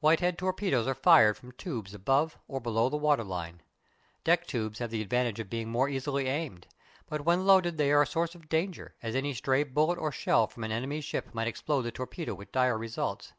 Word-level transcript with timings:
Whitehead 0.00 0.36
torpedoes 0.36 0.86
are 0.86 0.92
fired 0.94 1.38
from 1.38 1.52
tubes 1.52 1.94
above 1.94 2.38
or 2.46 2.60
below 2.60 2.90
the 2.90 2.98
waterline. 2.98 3.62
Deck 4.22 4.46
tubes 4.46 4.80
have 4.80 4.90
the 4.90 5.00
advantage 5.00 5.40
of 5.40 5.48
being 5.48 5.70
more 5.70 5.88
easily 5.88 6.26
aimed, 6.26 6.66
but 7.06 7.22
when 7.24 7.46
loaded 7.46 7.78
they 7.78 7.90
are 7.90 8.02
a 8.02 8.06
source 8.06 8.34
of 8.34 8.50
danger, 8.50 8.94
as 9.02 9.16
any 9.16 9.32
stray 9.32 9.62
bullet 9.64 9.96
or 9.98 10.12
shell 10.12 10.46
from 10.46 10.64
an 10.64 10.72
enemy's 10.72 11.06
ship 11.06 11.32
might 11.32 11.48
explode 11.48 11.80
the 11.84 11.90
torpedo 11.90 12.34
with 12.34 12.52
dire 12.52 12.76
results. 12.76 13.32